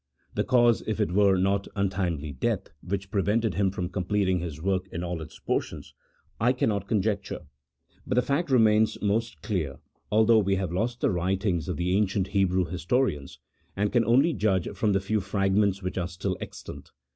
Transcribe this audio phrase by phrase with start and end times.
[0.33, 4.59] The cause (if it were not untimely death) which pre vented him from completing his
[4.59, 5.93] work in all its portions,
[6.39, 7.41] I cannot conjecture,
[8.07, 9.77] but the fact remains most clear,
[10.11, 13.37] although we have lost the writings of the ancient Hebrew historians,
[13.75, 16.89] and can only judge from the few fragments which are still extant.